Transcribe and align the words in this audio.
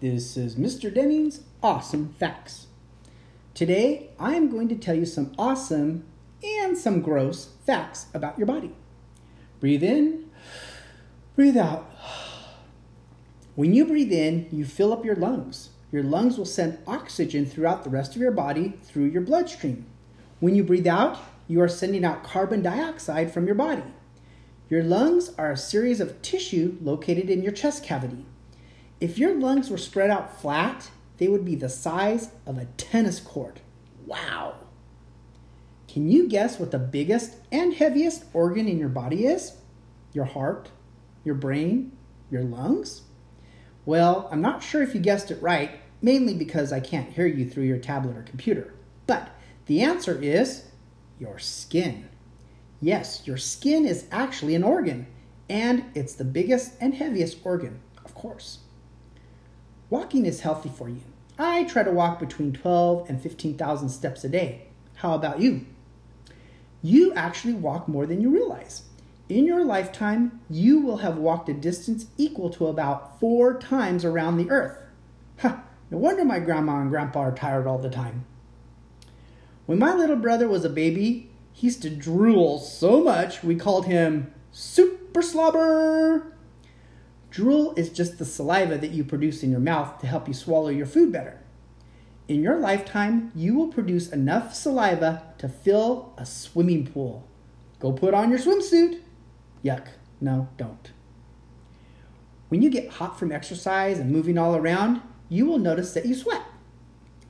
This 0.00 0.36
is 0.36 0.54
Mr. 0.54 0.94
Deming's 0.94 1.40
Awesome 1.60 2.14
Facts. 2.20 2.68
Today, 3.52 4.10
I 4.16 4.36
am 4.36 4.48
going 4.48 4.68
to 4.68 4.76
tell 4.76 4.94
you 4.94 5.04
some 5.04 5.34
awesome 5.36 6.04
and 6.40 6.78
some 6.78 7.00
gross 7.00 7.50
facts 7.66 8.06
about 8.14 8.38
your 8.38 8.46
body. 8.46 8.70
Breathe 9.58 9.82
in, 9.82 10.30
breathe 11.34 11.56
out. 11.56 11.90
When 13.56 13.74
you 13.74 13.84
breathe 13.86 14.12
in, 14.12 14.46
you 14.52 14.64
fill 14.64 14.92
up 14.92 15.04
your 15.04 15.16
lungs. 15.16 15.70
Your 15.90 16.04
lungs 16.04 16.38
will 16.38 16.44
send 16.44 16.78
oxygen 16.86 17.44
throughout 17.44 17.82
the 17.82 17.90
rest 17.90 18.14
of 18.14 18.22
your 18.22 18.30
body 18.30 18.74
through 18.84 19.06
your 19.06 19.22
bloodstream. 19.22 19.84
When 20.38 20.54
you 20.54 20.62
breathe 20.62 20.86
out, 20.86 21.18
you 21.48 21.60
are 21.60 21.66
sending 21.66 22.04
out 22.04 22.22
carbon 22.22 22.62
dioxide 22.62 23.32
from 23.34 23.46
your 23.46 23.56
body. 23.56 23.82
Your 24.70 24.84
lungs 24.84 25.32
are 25.36 25.50
a 25.50 25.56
series 25.56 25.98
of 25.98 26.22
tissue 26.22 26.76
located 26.80 27.28
in 27.28 27.42
your 27.42 27.50
chest 27.50 27.82
cavity. 27.82 28.26
If 29.00 29.16
your 29.16 29.34
lungs 29.34 29.70
were 29.70 29.78
spread 29.78 30.10
out 30.10 30.40
flat, 30.40 30.90
they 31.18 31.28
would 31.28 31.44
be 31.44 31.54
the 31.54 31.68
size 31.68 32.30
of 32.46 32.58
a 32.58 32.66
tennis 32.76 33.20
court. 33.20 33.60
Wow! 34.06 34.56
Can 35.86 36.10
you 36.10 36.28
guess 36.28 36.58
what 36.58 36.70
the 36.70 36.78
biggest 36.78 37.36
and 37.52 37.74
heaviest 37.74 38.24
organ 38.32 38.66
in 38.66 38.78
your 38.78 38.88
body 38.88 39.26
is? 39.26 39.52
Your 40.12 40.24
heart, 40.24 40.70
your 41.24 41.34
brain, 41.34 41.96
your 42.30 42.42
lungs? 42.42 43.02
Well, 43.86 44.28
I'm 44.32 44.42
not 44.42 44.62
sure 44.62 44.82
if 44.82 44.94
you 44.94 45.00
guessed 45.00 45.30
it 45.30 45.40
right, 45.40 45.80
mainly 46.02 46.34
because 46.34 46.72
I 46.72 46.80
can't 46.80 47.12
hear 47.12 47.26
you 47.26 47.48
through 47.48 47.64
your 47.64 47.78
tablet 47.78 48.16
or 48.16 48.22
computer. 48.22 48.74
But 49.06 49.30
the 49.66 49.82
answer 49.82 50.20
is 50.20 50.64
your 51.18 51.38
skin. 51.38 52.08
Yes, 52.80 53.26
your 53.26 53.38
skin 53.38 53.86
is 53.86 54.06
actually 54.10 54.54
an 54.54 54.62
organ, 54.62 55.06
and 55.48 55.84
it's 55.94 56.14
the 56.14 56.24
biggest 56.24 56.74
and 56.80 56.94
heaviest 56.94 57.38
organ, 57.44 57.80
of 58.04 58.14
course. 58.14 58.58
Walking 59.90 60.26
is 60.26 60.40
healthy 60.40 60.68
for 60.68 60.88
you. 60.88 61.00
I 61.38 61.64
try 61.64 61.82
to 61.82 61.90
walk 61.90 62.18
between 62.18 62.52
12 62.52 63.08
and 63.08 63.22
15,000 63.22 63.88
steps 63.88 64.22
a 64.24 64.28
day. 64.28 64.66
How 64.96 65.14
about 65.14 65.40
you? 65.40 65.64
You 66.82 67.14
actually 67.14 67.54
walk 67.54 67.88
more 67.88 68.04
than 68.04 68.20
you 68.20 68.28
realize. 68.28 68.82
In 69.28 69.44
your 69.46 69.64
lifetime, 69.64 70.40
you 70.50 70.80
will 70.80 70.98
have 70.98 71.16
walked 71.16 71.48
a 71.48 71.54
distance 71.54 72.06
equal 72.16 72.50
to 72.50 72.66
about 72.66 73.18
four 73.18 73.58
times 73.58 74.04
around 74.04 74.36
the 74.36 74.50
earth. 74.50 74.78
Huh, 75.38 75.56
no 75.90 75.98
wonder 75.98 76.24
my 76.24 76.38
grandma 76.38 76.80
and 76.80 76.90
grandpa 76.90 77.20
are 77.20 77.34
tired 77.34 77.66
all 77.66 77.78
the 77.78 77.90
time. 77.90 78.24
When 79.66 79.78
my 79.78 79.94
little 79.94 80.16
brother 80.16 80.48
was 80.48 80.64
a 80.64 80.70
baby, 80.70 81.30
he 81.52 81.66
used 81.66 81.82
to 81.82 81.90
drool 81.90 82.58
so 82.58 83.02
much 83.02 83.42
we 83.42 83.54
called 83.54 83.86
him 83.86 84.32
Super 84.52 85.22
Slobber. 85.22 86.32
Drool 87.38 87.72
is 87.76 87.90
just 87.90 88.18
the 88.18 88.24
saliva 88.24 88.78
that 88.78 88.90
you 88.90 89.04
produce 89.04 89.44
in 89.44 89.52
your 89.52 89.60
mouth 89.60 90.00
to 90.00 90.08
help 90.08 90.26
you 90.26 90.34
swallow 90.34 90.70
your 90.70 90.86
food 90.86 91.12
better. 91.12 91.38
In 92.26 92.42
your 92.42 92.58
lifetime, 92.58 93.30
you 93.32 93.54
will 93.54 93.68
produce 93.68 94.10
enough 94.10 94.52
saliva 94.56 95.22
to 95.38 95.48
fill 95.48 96.12
a 96.18 96.26
swimming 96.26 96.88
pool. 96.88 97.28
Go 97.78 97.92
put 97.92 98.12
on 98.12 98.30
your 98.30 98.40
swimsuit. 98.40 99.02
Yuck. 99.64 99.86
No, 100.20 100.48
don't. 100.56 100.90
When 102.48 102.60
you 102.60 102.70
get 102.70 102.90
hot 102.90 103.20
from 103.20 103.30
exercise 103.30 104.00
and 104.00 104.10
moving 104.10 104.36
all 104.36 104.56
around, 104.56 105.00
you 105.28 105.46
will 105.46 105.60
notice 105.60 105.94
that 105.94 106.06
you 106.06 106.16
sweat. 106.16 106.42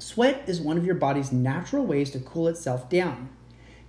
Sweat 0.00 0.42
is 0.48 0.60
one 0.60 0.76
of 0.76 0.84
your 0.84 0.96
body's 0.96 1.30
natural 1.30 1.86
ways 1.86 2.10
to 2.10 2.18
cool 2.18 2.48
itself 2.48 2.90
down. 2.90 3.28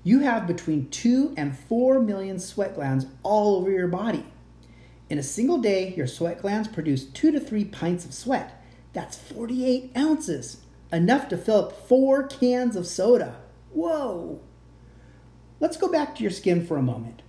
You 0.04 0.20
have 0.20 0.46
between 0.46 0.92
2 0.92 1.34
and 1.38 1.58
4 1.58 2.02
million 2.02 2.38
sweat 2.38 2.76
glands 2.76 3.08
all 3.24 3.56
over 3.56 3.72
your 3.72 3.88
body. 3.88 4.28
In 5.14 5.20
a 5.20 5.22
single 5.22 5.60
day, 5.60 5.94
your 5.96 6.08
sweat 6.08 6.42
glands 6.42 6.68
produce 6.68 7.06
two 7.06 7.32
to 7.32 7.40
three 7.40 7.66
pints 7.66 8.04
of 8.04 8.16
sweat. 8.16 8.60
That's 8.94 9.16
48 9.16 9.92
ounces, 9.96 10.64
enough 10.92 11.30
to 11.30 11.38
fill 11.38 11.66
up 11.66 11.88
four 11.88 12.26
cans 12.26 12.76
of 12.76 12.88
soda. 12.88 13.36
Whoa! 13.74 14.40
Let's 15.60 15.78
go 15.78 15.88
back 15.88 16.16
to 16.16 16.24
your 16.24 16.32
skin 16.32 16.66
for 16.66 16.78
a 16.78 16.82
moment. 16.82 17.22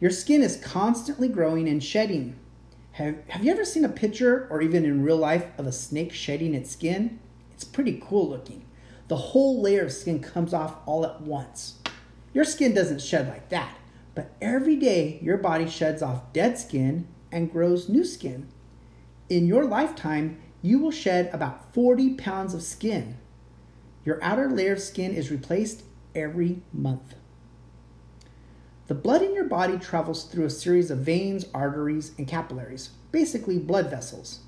Your 0.00 0.10
skin 0.10 0.42
is 0.42 0.56
constantly 0.56 1.28
growing 1.28 1.68
and 1.68 1.80
shedding. 1.80 2.34
Have, 2.94 3.24
have 3.28 3.44
you 3.44 3.52
ever 3.52 3.64
seen 3.64 3.84
a 3.84 3.88
picture 3.88 4.48
or 4.50 4.60
even 4.60 4.84
in 4.84 5.04
real 5.04 5.16
life 5.16 5.46
of 5.58 5.66
a 5.68 5.70
snake 5.70 6.12
shedding 6.12 6.54
its 6.54 6.72
skin? 6.72 7.20
It's 7.52 7.62
pretty 7.62 8.02
cool 8.04 8.28
looking. 8.28 8.64
The 9.06 9.14
whole 9.14 9.62
layer 9.62 9.84
of 9.84 9.92
skin 9.92 10.20
comes 10.20 10.52
off 10.52 10.78
all 10.86 11.06
at 11.06 11.20
once. 11.20 11.76
Your 12.34 12.44
skin 12.44 12.74
doesn't 12.74 13.00
shed 13.00 13.28
like 13.28 13.48
that, 13.50 13.78
but 14.16 14.32
every 14.42 14.74
day 14.74 15.20
your 15.22 15.36
body 15.36 15.68
sheds 15.68 16.02
off 16.02 16.32
dead 16.32 16.58
skin 16.58 17.06
and 17.30 17.50
grows 17.50 17.88
new 17.88 18.04
skin. 18.04 18.48
In 19.28 19.46
your 19.46 19.64
lifetime, 19.64 20.40
you 20.62 20.78
will 20.78 20.90
shed 20.90 21.30
about 21.32 21.72
40 21.74 22.14
pounds 22.14 22.54
of 22.54 22.62
skin. 22.62 23.16
Your 24.04 24.22
outer 24.22 24.48
layer 24.48 24.72
of 24.72 24.80
skin 24.80 25.14
is 25.14 25.30
replaced 25.30 25.82
every 26.14 26.62
month. 26.72 27.14
The 28.86 28.94
blood 28.94 29.20
in 29.20 29.34
your 29.34 29.44
body 29.44 29.78
travels 29.78 30.24
through 30.24 30.46
a 30.46 30.50
series 30.50 30.90
of 30.90 30.98
veins, 30.98 31.44
arteries, 31.52 32.12
and 32.16 32.26
capillaries, 32.26 32.90
basically 33.12 33.58
blood 33.58 33.90
vessels. 33.90 34.40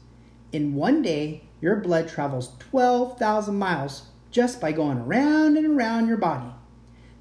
In 0.51 0.75
one 0.75 1.03
day, 1.03 1.45
your 1.61 1.77
blood 1.77 2.09
travels 2.09 2.57
12,000 2.59 3.55
miles 3.55 4.09
just 4.31 4.61
by 4.61 4.73
going 4.73 4.99
around 4.99 5.59
and 5.59 5.67
around 5.67 6.09
your 6.09 6.17
body. 6.17 6.53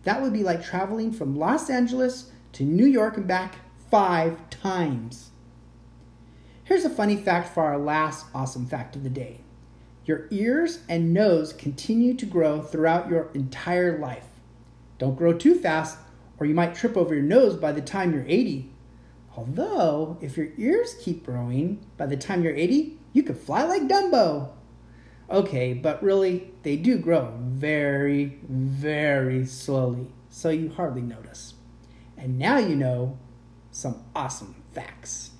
That 0.03 0.21
would 0.21 0.31
be 0.31 0.43
like 0.43 0.63
traveling 0.63 1.11
from 1.11 1.35
Los 1.35 1.69
Angeles 1.69 2.31
to 2.53 2.63
New 2.63 2.85
York 2.85 3.17
and 3.17 3.27
back 3.27 3.55
five 3.91 4.49
times. 4.49 5.31
Here's 6.69 6.85
a 6.85 6.89
funny 6.91 7.15
fact 7.15 7.51
for 7.51 7.63
our 7.63 7.79
last 7.79 8.27
awesome 8.31 8.67
fact 8.67 8.95
of 8.95 9.01
the 9.01 9.09
day 9.09 9.39
your 10.05 10.27
ears 10.29 10.83
and 10.87 11.11
nose 11.11 11.51
continue 11.51 12.13
to 12.13 12.27
grow 12.27 12.61
throughout 12.61 13.09
your 13.09 13.31
entire 13.33 13.97
life. 13.97 14.27
Don't 14.99 15.17
grow 15.17 15.33
too 15.33 15.55
fast, 15.55 15.97
or 16.37 16.45
you 16.45 16.53
might 16.53 16.75
trip 16.75 16.95
over 16.95 17.15
your 17.15 17.23
nose 17.23 17.55
by 17.55 17.71
the 17.71 17.81
time 17.81 18.13
you're 18.13 18.27
80. 18.27 18.71
Although, 19.35 20.19
if 20.21 20.37
your 20.37 20.49
ears 20.59 20.95
keep 21.01 21.25
growing, 21.25 21.83
by 21.97 22.05
the 22.05 22.15
time 22.15 22.43
you're 22.43 22.55
80, 22.55 22.99
you 23.13 23.23
could 23.23 23.37
fly 23.39 23.63
like 23.63 23.87
Dumbo. 23.87 24.51
Okay, 25.31 25.73
but 25.73 26.03
really, 26.03 26.51
they 26.61 26.75
do 26.75 26.99
grow 26.99 27.33
very, 27.41 28.37
very 28.47 29.43
slowly, 29.43 30.05
so 30.29 30.49
you 30.49 30.69
hardly 30.69 31.01
notice. 31.01 31.55
And 32.15 32.37
now 32.37 32.59
you 32.59 32.75
know 32.75 33.17
some 33.71 34.03
awesome 34.15 34.61
facts. 34.71 35.31